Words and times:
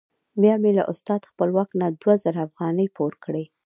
بیا 0.41 0.55
مې 0.61 0.71
له 0.77 0.83
استاد 0.91 1.21
خپلواک 1.31 1.69
نه 1.81 1.87
دوه 2.01 2.15
زره 2.23 2.39
افغانۍ 2.47 2.87
پور 2.95 3.13
کړې. 3.23 3.43